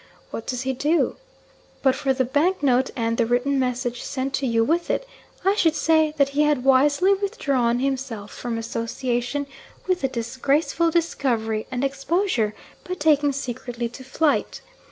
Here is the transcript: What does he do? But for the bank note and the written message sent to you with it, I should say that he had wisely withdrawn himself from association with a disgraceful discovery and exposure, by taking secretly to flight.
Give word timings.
What 0.31 0.47
does 0.47 0.63
he 0.63 0.73
do? 0.73 1.17
But 1.83 1.93
for 1.93 2.11
the 2.11 2.25
bank 2.25 2.63
note 2.63 2.89
and 2.95 3.17
the 3.19 3.25
written 3.27 3.59
message 3.59 4.01
sent 4.01 4.33
to 4.33 4.47
you 4.47 4.63
with 4.63 4.89
it, 4.89 5.07
I 5.45 5.53
should 5.53 5.75
say 5.75 6.15
that 6.17 6.29
he 6.29 6.41
had 6.41 6.63
wisely 6.63 7.13
withdrawn 7.13 7.77
himself 7.77 8.31
from 8.33 8.57
association 8.57 9.45
with 9.85 10.03
a 10.03 10.07
disgraceful 10.07 10.89
discovery 10.89 11.67
and 11.69 11.83
exposure, 11.83 12.55
by 12.83 12.95
taking 12.95 13.31
secretly 13.31 13.87
to 13.89 14.03
flight. 14.03 14.61